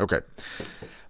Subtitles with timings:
[0.00, 0.20] Okay.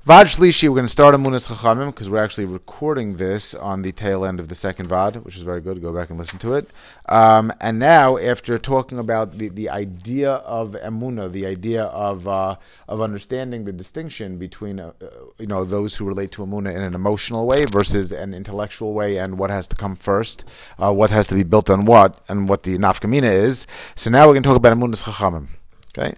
[0.07, 4.25] Vaad we're going to start Emunas Chachamim because we're actually recording this on the tail
[4.25, 5.83] end of the second Vaad, which is very good.
[5.83, 6.71] Go back and listen to it.
[7.11, 12.57] Um, and now, after talking about the, the idea of Emuna, the idea of uh,
[12.89, 14.93] of understanding the distinction between uh,
[15.39, 19.19] you know those who relate to Emuna in an emotional way versus an intellectual way,
[19.19, 20.49] and what has to come first,
[20.79, 23.67] uh, what has to be built on what, and what the nafkamina is.
[23.95, 25.58] So now we're going to talk about Emunas Chachamim.
[25.99, 26.15] Okay.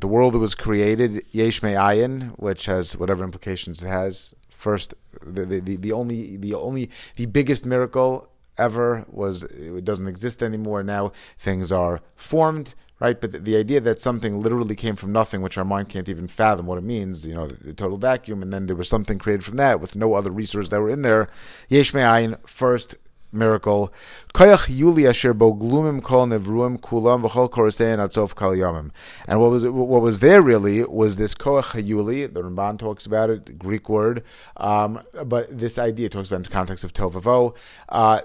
[0.00, 4.34] The world that was created, yesh me'ayin, which has whatever implications it has.
[4.48, 10.42] First, the, the, the only the only the biggest miracle ever was it doesn't exist
[10.42, 10.82] anymore.
[10.82, 13.20] Now things are formed, right?
[13.20, 16.64] But the, idea that something literally came from nothing, which our mind can't even fathom
[16.66, 19.44] what it means, you know, the, the total vacuum, and then there was something created
[19.44, 21.28] from that with no other resources that were in there.
[21.68, 22.94] Yesh me'ayin, first
[23.32, 23.92] miracle.
[24.34, 28.90] Koyach Yuli asher bo glumim kol nevruim kulam v'chol atzof kal yomim.
[29.26, 32.32] And what was what was there really was this koach Yuli.
[32.32, 34.22] The Ramban talks about it, Greek word,
[34.56, 37.56] um, but this idea talks about in the context of tovavo.
[37.88, 38.20] Uh,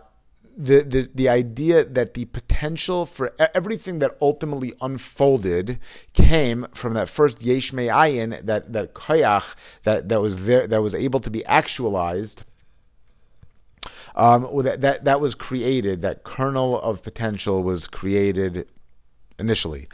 [0.58, 5.80] the, the the idea that the potential for everything that ultimately unfolded
[6.14, 10.94] came from that first yesh ayin that that koyach that that was there that was
[10.94, 12.44] able to be actualized
[14.16, 16.02] um, that, that that was created.
[16.02, 18.68] That kernel of potential was created
[19.40, 19.88] initially.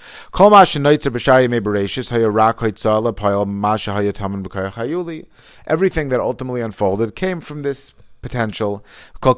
[5.67, 8.85] Everything that ultimately unfolded came from this potential.
[9.21, 9.31] So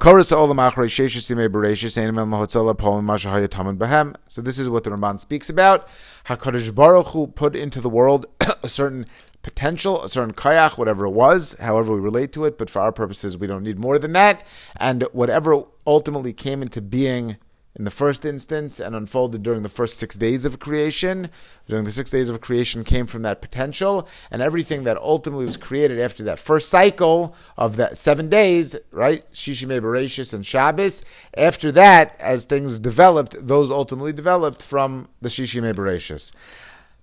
[4.42, 5.88] this is what the Ramban speaks about.
[6.26, 8.26] Hakadosh Baruch Hu put into the world
[8.64, 9.06] a certain
[9.42, 12.92] potential, a certain kayak, whatever it was, however we relate to it, but for our
[12.92, 14.46] purposes, we don't need more than that.
[14.78, 17.38] And whatever ultimately came into being
[17.76, 21.30] in the first instance and unfolded during the first six days of creation,
[21.68, 25.56] during the six days of creation came from that potential, and everything that ultimately was
[25.56, 29.32] created after that first cycle of that seven days, right?
[29.32, 31.06] Shishime Bereshis and Shabbos.
[31.38, 36.34] After that, as things developed, those ultimately developed from the Shishime Bereshis.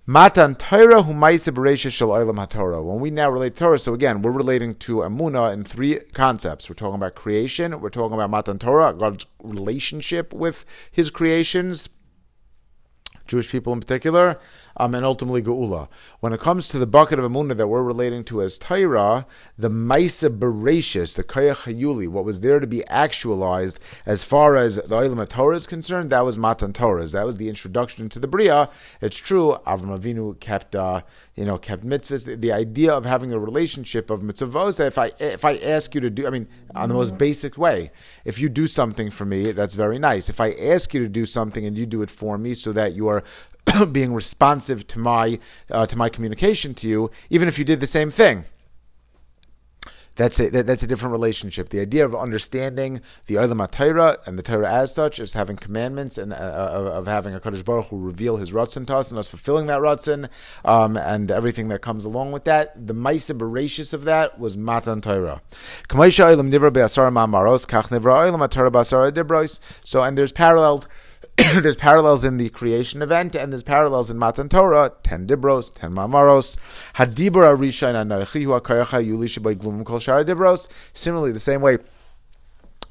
[0.09, 2.81] Matan Torah humaisa bereisha shel olam haTorah.
[2.81, 6.69] When we now relate Torah, so again, we're relating to Amuna in three concepts.
[6.69, 7.81] We're talking about creation.
[7.81, 11.89] We're talking about Matan Torah, God's relationship with His creations,
[13.27, 14.39] Jewish people in particular,
[14.77, 15.87] um, and ultimately Geula.
[16.19, 19.25] When it comes to the bucket of Amunah that we're relating to as Taira,
[19.57, 24.75] the Maisa Bereshis, the Kayach Hayuli, what was there to be actualized as far as
[24.75, 27.05] the Olam Torah is concerned, that was Matan Torah.
[27.05, 28.69] That was the introduction to the Bria.
[29.01, 31.01] It's true, Avram Avinu kept, uh,
[31.35, 32.25] you know, kept mitzvahs.
[32.25, 36.01] The, the, idea of having a relationship of mitzvahs, if I, if I ask you
[36.01, 37.91] to do, I mean, on the most basic way,
[38.25, 40.29] if you do something for me, that's very nice.
[40.29, 42.93] If I ask you to do something and you do it for me so that
[42.93, 43.16] you are
[43.91, 45.39] being responsive to my
[45.71, 48.45] uh, to my communication to you, even if you did the same thing.
[50.17, 51.69] That's a, that's a different relationship.
[51.69, 56.17] The idea of understanding the Olam Torah and the Torah as such is having commandments
[56.17, 59.19] and uh, uh of having a Kadosh Baruch Hu reveal His Ratzon to us and
[59.19, 60.27] us fulfilling that Ratzon
[60.65, 62.87] um, and everything that comes along with that.
[62.87, 65.41] The Maisa Bereshis of that was Matan Torah.
[69.83, 70.87] So, and there's parallels
[71.61, 75.91] there's parallels in the creation event, and there's parallels in Matan Torah, ten dibros, ten
[75.91, 76.57] mamaros.
[76.93, 80.69] Hadibur arisha anochi hu akayacha yuli shabai glumim kol shara dibros.
[80.93, 81.77] Similarly, the same way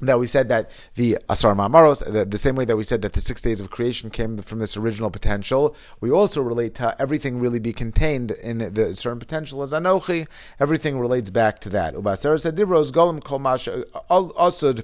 [0.01, 3.13] that we said that the Asar Mamaros, the, the, same way that we said that
[3.13, 7.39] the six days of creation came from this original potential, we also relate to everything
[7.39, 10.27] really be contained in the certain potential as Anochi.
[10.59, 11.95] Everything relates back to that.
[11.95, 14.83] Ubasar said Divros Golim Kol Mash Asud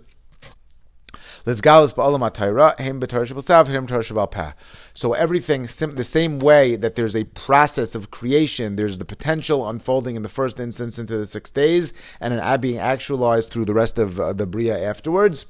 [4.94, 10.16] so everything, the same way that there's a process of creation, there's the potential unfolding
[10.16, 13.98] in the first instance into the six days, and an being actualized through the rest
[14.00, 15.48] of uh, the Bria afterwards.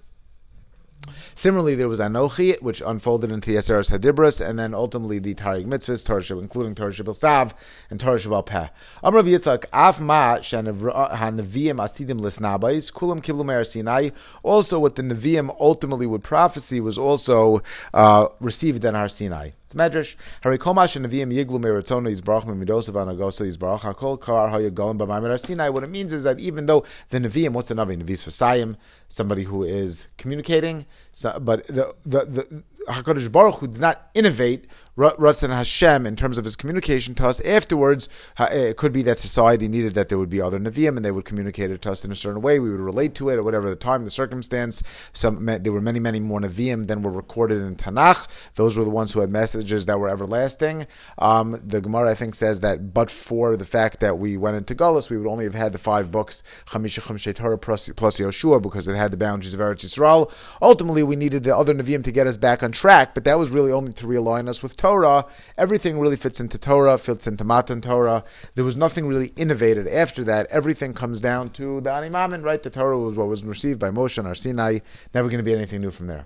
[1.36, 5.66] Similarly, there was Anochi, which unfolded into the Eseres Hadibras, and then ultimately the Taryag
[5.66, 7.54] Mitzvahs, Torah including Torah Shebichsav
[7.90, 8.68] and Torah Shebaal Peh.
[9.04, 14.10] Amr Af Ma Hanaviyim Asidim Lisnabais, Kulam Sinai.
[14.44, 17.62] Also, what the Nevi'im ultimately would prophecy was also
[17.94, 19.52] uh, received in Har Sinai.
[19.74, 20.16] It's Medrash.
[20.42, 25.70] Harikomash and Nevi'im Yiglu Meritzono Yizbarach Mimidosav Anagosa Yizbarach Hakol Kar Hayagolim B'Maimer Sinai.
[25.70, 27.98] What it means is that even though the Nevi'im, what's the Navi?
[27.98, 28.76] Nevi's Fasayim,
[29.08, 34.68] somebody who is communicating, so, but the, the, the Hakadosh Baruch Hu did not innovate
[34.98, 37.42] Ratzon Hashem in terms of his communication to us.
[37.42, 38.10] Afterwards,
[38.40, 41.26] it could be that society needed that there would be other Nevi'im and they would
[41.26, 42.60] communicate it to us in a certain way.
[42.60, 44.84] We would relate to it or whatever the time, the circumstance.
[45.12, 48.54] Some there were many, many more Nevi'im than were recorded in Tanakh.
[48.54, 50.86] Those were the ones who had messages that were everlasting.
[51.18, 54.76] Um, the Gemara, I think, says that but for the fact that we went into
[54.76, 58.62] Gullus, we would only have had the five books, Chamisha Chumshe Torah plus, plus Yoshua,
[58.62, 60.32] because it had the boundaries of Eretz Yisrael.
[60.62, 63.50] Ultimately, we needed the other Nevi'im to get us back on track, but that was
[63.52, 65.26] really only to realign us with Torah,
[65.58, 68.24] everything really fits into Torah, fits into Matan Torah.
[68.56, 70.48] There was nothing really innovated after that.
[70.48, 72.62] Everything comes down to the Ani Maamin, right?
[72.62, 74.80] The Torah was what was received by Moshe and Sinai.
[75.14, 76.26] Never going to be anything new from there.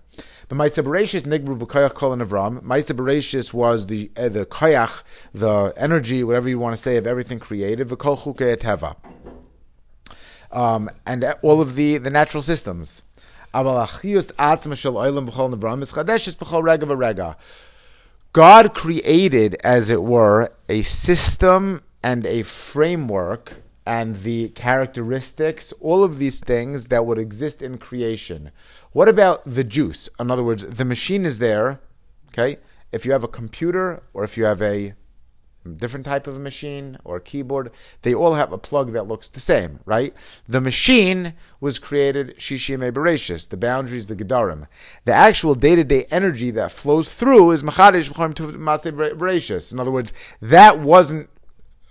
[0.49, 2.61] But Maisa Bereshis Nigru B'Koyach Kol Avram.
[2.61, 5.03] Maisa Bereshis was the uh, the koyach,
[5.33, 7.89] the energy, whatever you want to say, of everything created.
[7.89, 8.95] V'Kol Chukei Teva.
[10.49, 13.03] Um, and all of the, the natural systems.
[18.33, 26.19] God created, as it were, a system and a framework and the characteristics, all of
[26.19, 28.51] these things that would exist in creation.
[28.91, 30.09] What about the juice?
[30.19, 31.79] In other words, the machine is there,
[32.27, 32.57] okay?
[32.91, 34.93] If you have a computer or if you have a
[35.75, 37.71] different type of machine or keyboard,
[38.01, 40.13] they all have a plug that looks the same, right?
[40.47, 44.67] The machine was created Shishime Bereshis, the boundaries, the Gedarim.
[45.05, 49.71] The actual day-to-day energy that flows through is Machadish Bereshis.
[49.73, 51.29] In other words, that wasn't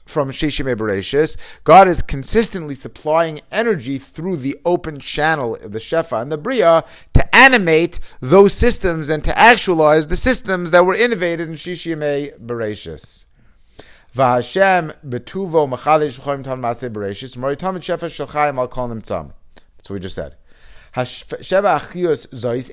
[0.06, 1.36] from Shishime Bereshis.
[1.64, 6.84] God is consistently supplying energy through the open channel of the Shefa and the Bria
[7.12, 13.26] to animate those systems and to actualize the systems that were innovated in Shishime Bereshis.
[14.16, 19.32] V'Hashem betuvo maseh bereshis shefa shalchayim al kol nimtzam.
[19.76, 20.36] That's what we just said.
[20.94, 22.72] Zois.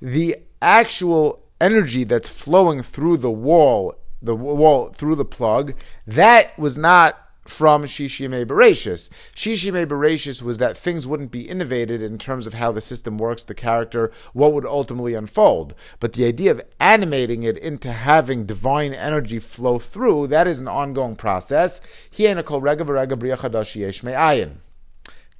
[0.00, 5.74] The actual energy that's flowing through the wall, the wall through the plug,
[6.06, 9.10] that was not from Shishime Bereshis.
[9.34, 13.44] Shishime Bereshis was that things wouldn't be innovated in terms of how the system works,
[13.44, 15.74] the character, what would ultimately unfold.
[16.00, 20.68] But the idea of animating it into having divine energy flow through, that is an
[20.68, 21.80] ongoing process.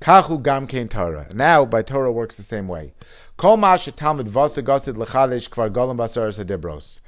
[0.01, 1.29] Kahu gam kein Torah.
[1.35, 2.93] Now, by Torah works the same way.
[3.37, 4.21] Kol kvar
[5.97, 7.01] basar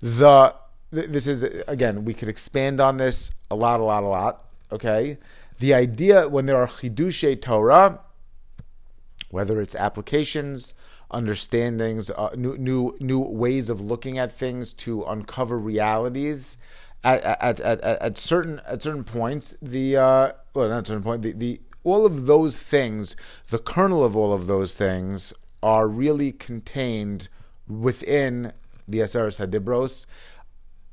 [0.00, 0.54] The
[0.90, 4.44] this is again we could expand on this a lot, a lot, a lot.
[4.72, 5.18] Okay,
[5.58, 8.00] the idea when there are chidushe Torah,
[9.30, 10.74] whether it's applications,
[11.10, 16.58] understandings, uh, new, new new ways of looking at things to uncover realities.
[17.04, 21.32] At, at, at, at, certain at certain points, the uh, well, not certain point, the,
[21.32, 23.14] the all of those things,
[23.50, 25.32] the kernel of all of those things,
[25.62, 27.28] are really contained
[27.68, 28.52] within
[28.88, 30.06] the Aseres Hadibros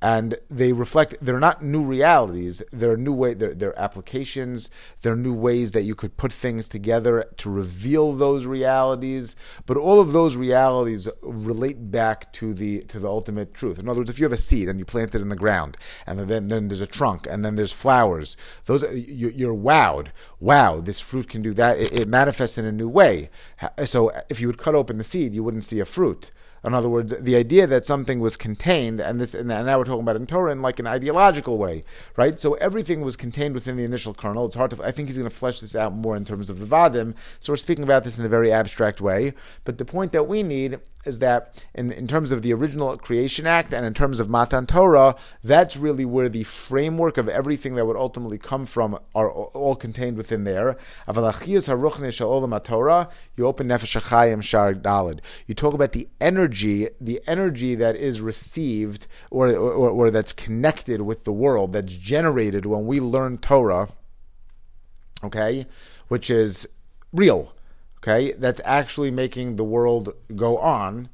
[0.06, 2.62] and they reflect they're not new realities.
[2.72, 4.70] They're new way they're, they're, applications.
[5.02, 9.36] They're new ways that you could put things together to reveal those realities.
[9.66, 13.80] But all of those realities relate back to the to the ultimate truth.
[13.80, 15.76] In other words if you have a seed and you plant it in the ground
[16.06, 20.10] and then then there's a trunk and then there's flowers those you, are wowed.
[20.40, 21.80] Wow this fruit can do that.
[21.80, 23.32] It, it manifests in a new way.
[23.86, 26.30] So if you would cut open the seed you wouldn't see a fruit
[26.66, 30.02] in other words, the idea that something was contained, and this, and now we're talking
[30.02, 31.84] about in Torah in like an ideological way,
[32.18, 32.40] right?
[32.40, 34.46] So everything was contained within the initial kernel.
[34.46, 34.84] It's hard to.
[34.84, 37.16] I think he's going to flesh this out more in terms of the vadim.
[37.40, 39.34] So we're speaking about this in a very abstract way.
[39.64, 43.48] But the point that we need is that in, in terms of the original creation
[43.48, 47.86] act and in terms of Matan Torah, that's really where the framework of everything that
[47.86, 50.78] would ultimately come from are all contained within there.
[51.08, 51.24] You open
[53.68, 55.20] Nefesh HaChaim Shar Dalid.
[55.48, 61.02] You talk about the energy, the energy that is received or, or, or that's connected
[61.02, 63.90] with the world, that's generated when we learn Torah,
[65.24, 65.66] okay,
[66.08, 66.68] which is
[67.12, 67.55] real
[68.06, 71.10] okay, that's actually making the world go on.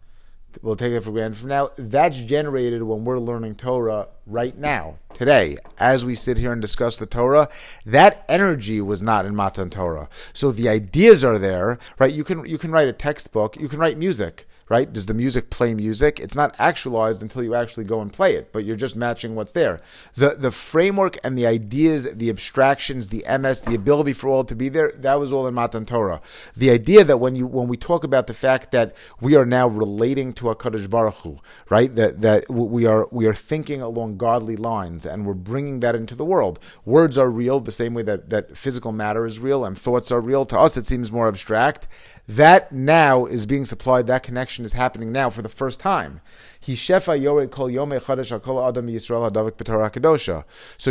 [0.62, 1.72] We'll take it for granted from now.
[1.78, 6.98] That's generated when we're learning Torah right now, today, as we sit here and discuss
[6.98, 7.48] the Torah.
[7.86, 10.10] That energy was not in Matan Torah.
[10.34, 12.12] So the ideas are there, right?
[12.12, 14.94] You can you can write a textbook, you can write music right?
[14.94, 16.18] Does the music play music?
[16.22, 19.52] It's not actualized until you actually go and play it, but you're just matching what's
[19.52, 19.82] there.
[20.16, 24.56] The the framework and the ideas, the abstractions, the MS, the ability for all to
[24.56, 26.22] be there, that was all in Matan Torah.
[26.56, 29.68] The idea that when you when we talk about the fact that we are now
[29.68, 31.94] relating to HaKadosh Baruch Hu, right?
[31.94, 36.16] That that we are we are thinking along godly lines and we're bringing that into
[36.16, 36.62] the world.
[36.86, 40.22] Words are real the same way that, that physical matter is real and thoughts are
[40.22, 40.46] real.
[40.46, 41.90] To us it seems more abstract
[42.38, 44.08] that now is being supplied.
[44.08, 46.22] That connection is happening now for the first time.
[46.62, 46.78] So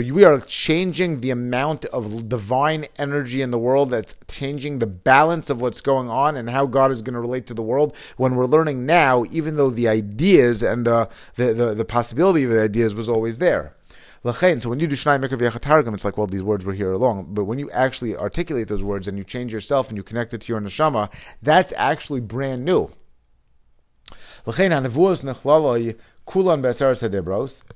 [0.00, 3.90] we are changing the amount of divine energy in the world.
[3.90, 7.46] That's changing the balance of what's going on and how God is going to relate
[7.46, 7.96] to the world.
[8.16, 12.50] When we're learning now, even though the ideas and the the, the, the possibility of
[12.50, 13.74] the ideas was always there.
[14.22, 17.28] So when you do Shnai Mikra Targum, it's like, well, these words were here along.
[17.30, 20.42] But when you actually articulate those words and you change yourself and you connect it
[20.42, 21.10] to your neshama,
[21.42, 22.90] that's actually brand new.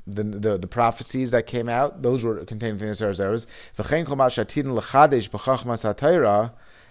[0.07, 3.47] The, the, the prophecies that came out, those were contained in the Seres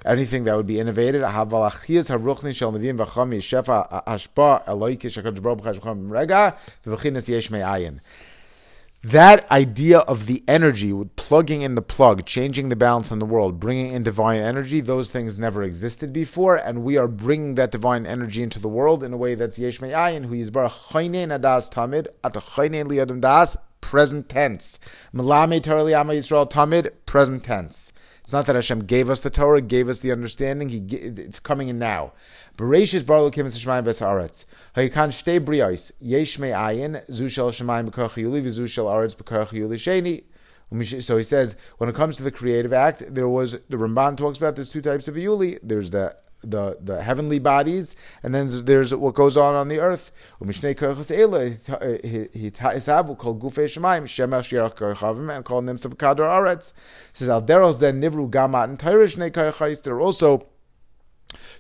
[0.05, 1.22] anything that would be innovated.
[9.03, 13.25] That idea of the energy, with plugging in the plug, changing the balance in the
[13.25, 17.69] world, bringing in divine energy, those things never existed before, and we are bringing that
[17.69, 21.38] divine energy into the world in a way that's yesh me'ayin, who is bar chaynein
[21.38, 24.79] adas tamid, at chaynein liyadam das, present tense.
[25.13, 27.91] Melame Torah liyama Yisrael tamid, present tense.
[28.24, 30.70] It's not that Hashem gave us the Torah, gave us the understanding.
[30.70, 32.13] He, it's coming in now.
[32.58, 33.12] Hayikan
[34.77, 36.53] shtei brios yesh yuli
[38.88, 39.15] aretz
[39.51, 40.24] yuli sheni.
[40.72, 44.15] Um, so he says, when it comes to the creative act, there was the Ramban
[44.15, 45.60] talks about there's two types of yuli.
[45.62, 50.12] There's the the, the heavenly bodies, and then there's what goes on on the earth.
[50.40, 50.50] And
[55.46, 56.74] call them sabkadar aretz.
[57.14, 60.48] Says al derol zen nivru gamat and There are also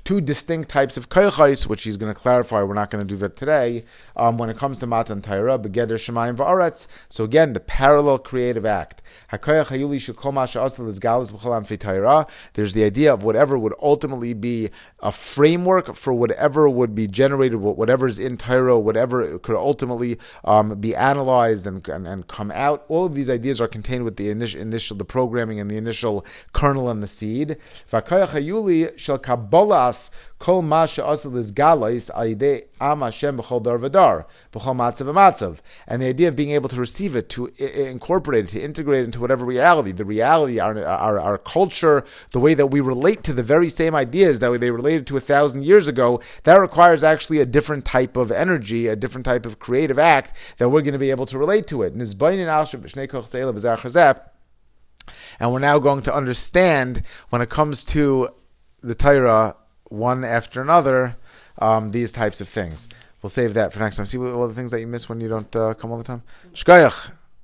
[0.03, 2.61] two distinct types of koichais, which he's going to clarify.
[2.63, 3.85] We're not going to do that today.
[4.15, 6.87] Um, when it comes to Matan Taira, Begeder Shemayim Va'aretz.
[7.09, 9.01] So again, the parallel creative act.
[12.53, 14.69] There's the idea of whatever would ultimately be
[15.01, 20.79] a framework for whatever would be generated, whatever is in Taira, whatever could ultimately um,
[20.79, 22.85] be analyzed and, and, and, come out.
[22.87, 26.25] All of these ideas are contained with the initial, initial the programming and the initial
[26.53, 27.57] kernel and the seed.
[28.97, 29.17] shall
[30.39, 36.27] kol masha asal is ayde am Hashem b'chol dar v'dar b'chol matzav and the idea
[36.27, 39.91] of being able to receive it, to incorporate it, to integrate it into whatever reality,
[39.91, 43.95] the reality, our, our, our culture, the way that we relate to the very same
[43.95, 48.17] ideas that they related to a thousand years ago, that requires actually a different type
[48.17, 51.37] of energy, a different type of creative act that we're going to be able to
[51.37, 51.93] relate to it.
[55.39, 58.29] And we're now going to understand when it comes to
[58.81, 59.55] the Torah
[59.93, 61.15] one after another,
[61.59, 62.89] um, these types of things.
[63.21, 64.05] We'll save that for next time.
[64.05, 66.23] See all the things that you miss when you don't uh, come all the time.